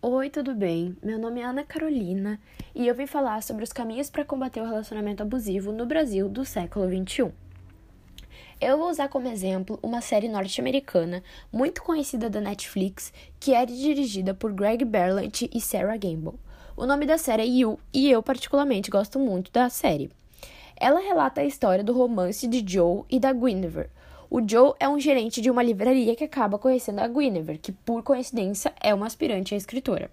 Oi, 0.00 0.30
tudo 0.30 0.54
bem? 0.54 0.96
Meu 1.02 1.18
nome 1.18 1.40
é 1.40 1.44
Ana 1.44 1.64
Carolina 1.64 2.38
e 2.72 2.86
eu 2.86 2.94
vim 2.94 3.04
falar 3.04 3.42
sobre 3.42 3.64
os 3.64 3.72
caminhos 3.72 4.08
para 4.08 4.24
combater 4.24 4.60
o 4.60 4.64
relacionamento 4.64 5.24
abusivo 5.24 5.72
no 5.72 5.84
Brasil 5.84 6.28
do 6.28 6.44
século 6.44 6.86
XXI. 6.86 7.32
Eu 8.60 8.78
vou 8.78 8.88
usar 8.88 9.08
como 9.08 9.26
exemplo 9.26 9.76
uma 9.82 10.00
série 10.00 10.28
norte-americana 10.28 11.20
muito 11.52 11.82
conhecida 11.82 12.30
da 12.30 12.40
Netflix 12.40 13.12
que 13.40 13.52
é 13.52 13.66
dirigida 13.66 14.32
por 14.32 14.52
Greg 14.52 14.84
Berlanti 14.84 15.50
e 15.52 15.60
Sarah 15.60 15.96
Gamble. 15.96 16.38
O 16.76 16.86
nome 16.86 17.04
da 17.04 17.18
série 17.18 17.42
é 17.42 17.46
You 17.46 17.76
e 17.92 18.08
eu, 18.08 18.22
particularmente, 18.22 18.92
gosto 18.92 19.18
muito 19.18 19.50
da 19.50 19.68
série. 19.68 20.12
Ela 20.76 21.00
relata 21.00 21.40
a 21.40 21.44
história 21.44 21.82
do 21.82 21.92
romance 21.92 22.46
de 22.46 22.64
Joe 22.64 23.02
e 23.10 23.18
da 23.18 23.32
Guinevere, 23.32 23.90
o 24.30 24.46
Joe 24.46 24.74
é 24.78 24.88
um 24.88 25.00
gerente 25.00 25.40
de 25.40 25.50
uma 25.50 25.62
livraria 25.62 26.14
que 26.14 26.24
acaba 26.24 26.58
conhecendo 26.58 27.00
a 27.00 27.08
Guinevere, 27.08 27.58
que 27.58 27.72
por 27.72 28.02
coincidência 28.02 28.74
é 28.80 28.94
uma 28.94 29.06
aspirante 29.06 29.54
a 29.54 29.56
escritora. 29.56 30.10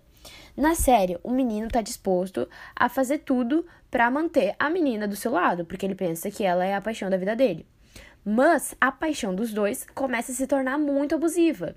Na 0.56 0.74
série, 0.74 1.18
o 1.22 1.32
menino 1.32 1.68
está 1.68 1.82
disposto 1.82 2.48
a 2.74 2.88
fazer 2.88 3.20
tudo 3.20 3.66
para 3.92 4.10
manter 4.10 4.56
a 4.58 4.70
menina 4.70 5.08
do 5.08 5.16
seu 5.16 5.32
lado, 5.32 5.66
porque 5.66 5.86
ele 5.86 5.96
pensa 5.96 6.32
que 6.32 6.44
ela 6.46 6.64
é 6.64 6.74
a 6.74 6.82
paixão 6.82 7.10
da 7.10 7.18
vida 7.18 7.36
dele. 7.36 7.66
Mas 8.24 8.74
a 8.80 8.92
paixão 8.92 9.36
dos 9.36 9.54
dois 9.54 9.86
começa 9.94 10.32
a 10.32 10.36
se 10.36 10.48
tornar 10.48 10.78
muito 10.78 11.14
abusiva, 11.14 11.76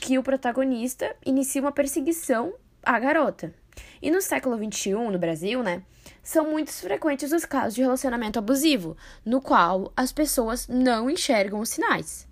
que 0.00 0.18
o 0.18 0.22
protagonista 0.22 1.16
inicia 1.24 1.62
uma 1.62 1.72
perseguição 1.72 2.52
à 2.82 2.98
garota. 2.98 3.54
E 4.02 4.10
no 4.10 4.20
século 4.20 4.56
XXI, 4.56 4.92
no 4.92 5.18
Brasil, 5.18 5.62
né, 5.62 5.82
são 6.22 6.50
muito 6.50 6.72
frequentes 6.72 7.32
os 7.32 7.44
casos 7.44 7.74
de 7.74 7.82
relacionamento 7.82 8.38
abusivo, 8.38 8.96
no 9.24 9.40
qual 9.40 9.92
as 9.96 10.12
pessoas 10.12 10.68
não 10.68 11.10
enxergam 11.10 11.60
os 11.60 11.70
sinais. 11.70 12.28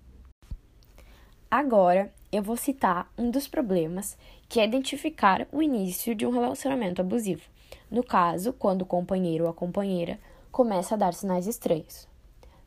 Agora, 1.49 2.13
eu 2.31 2.41
vou 2.41 2.55
citar 2.55 3.11
um 3.17 3.29
dos 3.29 3.47
problemas, 3.47 4.17
que 4.47 4.59
é 4.59 4.65
identificar 4.65 5.45
o 5.51 5.61
início 5.61 6.15
de 6.15 6.25
um 6.25 6.31
relacionamento 6.31 7.01
abusivo. 7.01 7.43
No 7.89 8.03
caso, 8.03 8.53
quando 8.53 8.83
o 8.83 8.85
companheiro 8.85 9.43
ou 9.43 9.49
a 9.49 9.53
companheira 9.53 10.17
começa 10.51 10.95
a 10.95 10.97
dar 10.97 11.13
sinais 11.13 11.47
estranhos. 11.47 12.07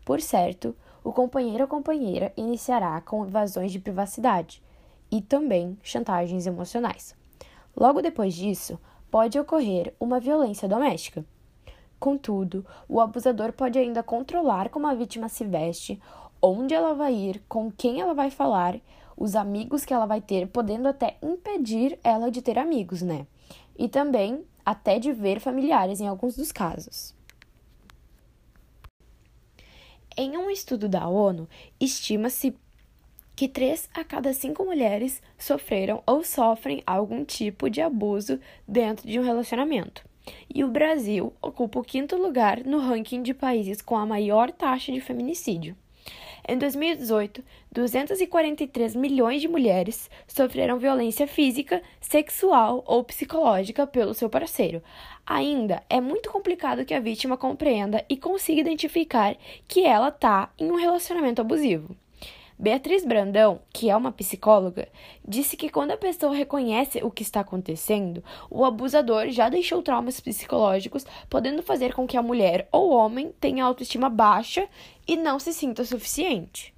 Por 0.05 0.21
certo, 0.21 0.77
o 1.03 1.13
companheiro 1.13 1.65
ou 1.65 1.69
companheira 1.69 2.33
iniciará 2.37 3.01
com 3.01 3.27
invasões 3.27 3.73
de 3.73 3.79
privacidade 3.79 4.63
e 5.11 5.23
também 5.23 5.79
chantagens 5.83 6.47
emocionais. 6.47 7.15
Logo 7.75 8.03
depois 8.03 8.35
disso, 8.35 8.79
pode 9.15 9.39
ocorrer 9.39 9.95
uma 10.01 10.19
violência 10.19 10.67
doméstica. 10.67 11.25
Contudo, 12.01 12.67
o 12.89 13.01
abusador 13.01 13.53
pode 13.53 13.79
ainda 13.79 14.03
controlar 14.03 14.71
como 14.71 14.89
a 14.89 14.95
vítima 14.95 15.29
se 15.29 15.45
veste, 15.45 16.03
onde 16.43 16.75
ela 16.75 16.95
vai 16.95 17.15
ir, 17.15 17.41
com 17.49 17.71
quem 17.71 18.01
ela 18.01 18.13
vai 18.13 18.29
falar, 18.29 18.81
os 19.17 19.37
amigos 19.37 19.85
que 19.85 19.95
ela 19.95 20.05
vai 20.05 20.21
ter, 20.21 20.49
podendo 20.49 20.89
até 20.89 21.17
impedir 21.23 21.97
ela 22.03 22.29
de 22.29 22.43
ter 22.43 22.59
amigos, 22.59 23.03
né? 23.03 23.25
E 23.79 23.89
também 23.89 24.45
até 24.67 24.99
de 24.99 25.13
ver 25.13 25.39
familiares 25.39 26.01
em 26.01 26.09
alguns 26.09 26.35
dos 26.35 26.51
casos. 26.51 27.15
Em 30.17 30.37
um 30.37 30.51
estudo 30.51 30.89
da 30.89 31.07
ONU, 31.07 31.49
estima-se 31.79 32.59
que 33.35 33.49
três 33.49 33.89
a 33.95 34.05
cada 34.05 34.33
cinco 34.33 34.65
mulheres 34.65 35.23
sofreram 35.39 36.03
ou 36.07 36.23
sofrem 36.23 36.83
algum 36.87 37.25
tipo 37.25 37.69
de 37.69 37.81
abuso 37.81 38.39
dentro 38.67 39.07
de 39.07 39.19
um 39.19 39.23
relacionamento. 39.23 40.05
E 40.53 40.65
o 40.65 40.69
Brasil 40.69 41.33
ocupa 41.43 41.79
o 41.79 41.85
quinto 41.85 42.17
lugar 42.17 42.65
no 42.65 42.79
ranking 42.79 43.23
de 43.23 43.35
países 43.35 43.83
com 43.83 43.97
a 43.97 44.07
maior 44.07 44.51
taxa 44.51 44.91
de 44.93 45.01
feminicídio. 45.01 45.77
Em 46.47 46.59
2018, 46.59 47.43
243 47.73 48.95
milhões 48.95 49.41
de 49.41 49.49
mulheres 49.49 50.11
sofreram 50.27 50.79
violência 50.79 51.27
física, 51.27 51.83
sexual 52.01 52.85
ou 52.87 53.03
psicológica 53.03 53.87
pelo 53.87 54.13
seu 54.13 54.29
parceiro. 54.29 54.83
Ainda 55.27 55.83
é 55.89 56.03
muito 56.03 56.31
complicado 56.31 56.85
que 56.85 56.93
a 56.93 57.01
vítima 57.01 57.39
compreenda 57.39 58.05
e 58.11 58.17
consiga 58.19 58.61
identificar 58.61 59.37
que 59.67 59.87
ela 59.87 60.09
está 60.09 60.53
em 60.59 60.71
um 60.71 60.77
relacionamento 60.77 61.41
abusivo. 61.41 61.97
Beatriz 62.57 63.05
Brandão, 63.05 63.61
que 63.73 63.91
é 63.91 63.97
uma 63.97 64.13
psicóloga, 64.13 64.87
disse 65.27 65.57
que 65.57 65.69
quando 65.69 65.91
a 65.91 65.97
pessoa 65.97 66.33
reconhece 66.33 67.03
o 67.03 67.11
que 67.11 67.25
está 67.25 67.41
acontecendo, 67.41 68.23
o 68.49 68.65
abusador 68.65 69.29
já 69.31 69.49
deixou 69.49 69.83
traumas 69.83 70.21
psicológicos, 70.21 71.05
podendo 71.29 71.65
fazer 71.65 71.93
com 71.93 72.07
que 72.07 72.17
a 72.17 72.23
mulher 72.23 72.69
ou 72.71 72.93
homem 72.93 73.33
tenha 73.41 73.65
autoestima 73.65 74.09
baixa 74.09 74.69
e 75.07 75.17
não 75.17 75.41
se 75.41 75.53
sinta 75.53 75.83
o 75.83 75.85
suficiente. 75.85 76.73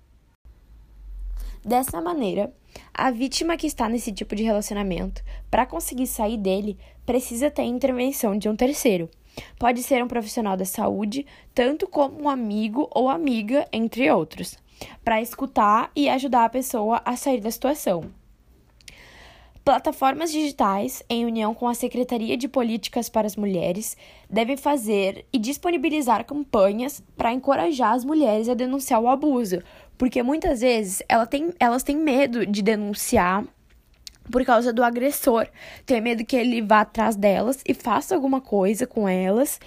Dessa 1.63 2.01
maneira, 2.01 2.51
a 2.95 3.11
vítima 3.11 3.57
que 3.59 3.67
está 3.67 3.87
nesse 3.87 4.13
tipo 4.13 4.35
de 4.35 4.43
relacionamento, 4.43 5.23
para 5.51 5.67
conseguir 5.67 6.07
sair 6.07 6.39
dele, 6.39 6.79
precisa 7.05 7.51
ter 7.51 7.63
a 7.63 7.67
intervenção 7.67 8.39
de 8.39 8.49
um 8.49 8.57
terceiro. 8.57 9.11
Pode 9.59 9.83
ser 9.83 10.03
um 10.03 10.09
profissional 10.09 10.57
da 10.57 10.65
saúde, 10.65 11.27
tanto 11.55 11.87
como 11.87 12.23
um 12.23 12.29
amigo 12.31 12.89
ou 12.95 13.11
amiga, 13.11 13.69
entre 13.71 14.11
outros 14.11 14.57
para 15.05 15.21
escutar 15.21 15.91
e 15.95 16.09
ajudar 16.09 16.45
a 16.45 16.51
pessoa 16.51 17.01
a 17.05 17.17
sair 17.17 17.41
da 17.41 17.51
situação. 17.51 18.11
Plataformas 19.67 20.31
digitais, 20.31 21.03
em 21.11 21.27
união 21.27 21.53
com 21.53 21.67
a 21.67 21.75
Secretaria 21.75 22.37
de 22.37 22.47
Políticas 22.47 23.09
para 23.09 23.27
as 23.27 23.35
Mulheres, 23.35 23.97
devem 24.31 24.57
fazer 24.57 25.27
e 25.33 25.41
disponibilizar 25.41 26.25
campanhas 26.25 27.03
para 27.17 27.33
encorajar 27.33 27.95
as 27.95 28.05
mulheres 28.05 28.49
a 28.49 28.55
denunciar 28.55 29.01
o 29.01 29.09
abuso, 29.09 29.61
porque 29.99 30.23
muitas 30.23 30.61
vezes 30.61 31.03
ela 31.09 31.27
tem, 31.27 31.53
elas 31.59 31.83
têm 31.83 31.97
medo 31.97 32.47
de 32.47 32.63
denunciar 32.63 33.45
por 34.31 34.45
causa 34.45 34.73
do 34.73 34.85
agressor, 34.85 35.49
tem 35.85 36.01
medo 36.01 36.25
que 36.25 36.37
ele 36.37 36.63
vá 36.63 36.83
atrás 36.83 37.17
delas 37.17 37.61
e 37.67 37.75
faça 37.75 38.15
alguma 38.15 38.41
coisa 38.41 38.87
com 38.87 39.09
elas 39.09 39.59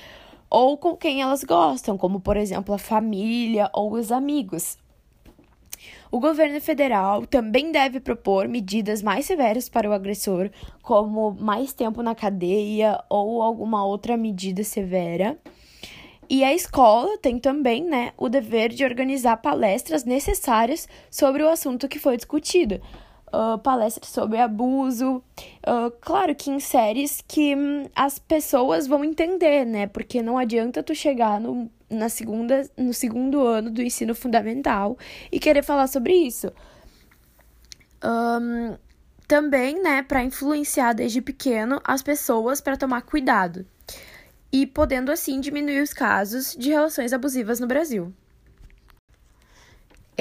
ou 0.50 0.78
com 0.78 0.96
quem 0.96 1.22
elas 1.22 1.44
gostam, 1.44 1.98
como 1.98 2.22
por 2.22 2.38
exemplo 2.38 2.74
a 2.74 2.78
família 2.78 3.70
ou 3.74 3.92
os 3.92 4.14
amigos. 4.14 4.78
O 6.12 6.20
governo 6.20 6.60
federal 6.60 7.26
também 7.26 7.72
deve 7.72 8.00
propor 8.00 8.48
medidas 8.48 9.02
mais 9.02 9.26
severas 9.26 9.70
para 9.70 9.90
o 9.90 9.94
agressor, 9.94 10.50
como 10.82 11.32
mais 11.32 11.74
tempo 11.74 12.02
na 12.02 12.16
cadeia 12.16 13.04
ou 13.10 13.42
alguma 13.42 13.86
outra 13.86 14.18
medida 14.18 14.64
severa. 14.64 15.38
E 16.30 16.44
a 16.44 16.54
escola 16.54 17.18
tem 17.18 17.40
também 17.40 17.84
né, 17.84 18.12
o 18.16 18.30
dever 18.30 18.70
de 18.70 18.84
organizar 18.84 19.38
palestras 19.38 20.04
necessárias 20.04 20.88
sobre 21.10 21.42
o 21.42 21.50
assunto 21.50 21.88
que 21.88 21.98
foi 21.98 22.18
discutido. 22.18 22.80
Uh, 23.32 23.60
palestras 23.60 24.10
sobre 24.10 24.40
abuso. 24.40 25.24
Uh, 25.66 25.92
claro 26.02 26.34
que 26.34 26.50
em 26.50 26.60
séries 26.60 27.24
que 27.28 27.56
hum, 27.56 27.88
as 27.96 28.18
pessoas 28.18 28.88
vão 28.88 29.04
entender, 29.04 29.66
né? 29.66 29.86
Porque 29.86 30.22
não 30.22 30.38
adianta 30.38 30.82
tu 30.82 30.96
chegar 30.96 31.40
no 31.40 31.70
na 31.90 32.08
segunda, 32.08 32.70
no 32.78 32.94
segundo 32.94 33.42
ano 33.42 33.72
do 33.72 33.82
ensino 33.82 34.14
fundamental 34.14 34.98
e 35.32 35.40
querer 35.40 35.64
falar 35.64 35.88
sobre 35.88 36.14
isso. 36.14 36.52
Um, 38.04 38.78
também, 39.28 39.82
né, 39.82 40.02
para 40.04 40.24
influenciar 40.24 40.94
desde 40.94 41.22
pequeno 41.22 41.82
as 41.84 42.02
pessoas 42.02 42.62
para 42.62 42.78
tomar 42.78 43.02
cuidado 43.02 43.66
e 44.52 44.66
podendo 44.66 45.12
assim 45.12 45.40
diminuir 45.40 45.82
os 45.82 45.94
casos 45.94 46.56
de 46.56 46.70
relações 46.70 47.14
abusivas 47.14 47.60
no 47.60 47.68
Brasil. 47.68 48.14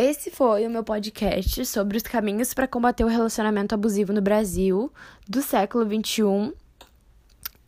Esse 0.01 0.31
foi 0.31 0.65
o 0.65 0.71
meu 0.71 0.85
podcast 0.85 1.67
sobre 1.67 1.97
os 1.97 2.05
caminhos 2.05 2.55
para 2.55 2.69
combater 2.69 3.03
o 3.03 3.09
relacionamento 3.09 3.75
abusivo 3.75 4.13
no 4.13 4.23
Brasil 4.23 4.93
do 5.29 5.43
século 5.43 5.85
21. 5.85 6.53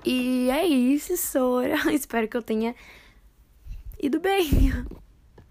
E 0.05 0.49
é 0.49 0.65
isso, 0.65 1.17
Sora. 1.17 1.75
Espero 1.93 2.29
que 2.29 2.37
eu 2.37 2.43
tenha 2.43 2.73
e 3.99 4.09
do 4.09 4.21
bem. 4.21 4.49